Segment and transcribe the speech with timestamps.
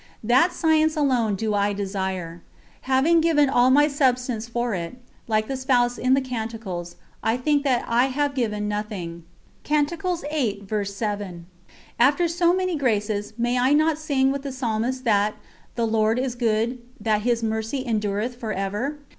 [0.23, 2.41] That science alone do I desire.
[2.89, 4.95] Having given all my substance for it,
[5.27, 9.25] like the Spouse in the Canticles, "I think that I have given nothing."
[9.69, 10.15] After
[12.27, 15.35] so many graces, may I not sing with the Psalmist that
[15.75, 18.97] "the Lord is good, that His Mercy endureth for ever"?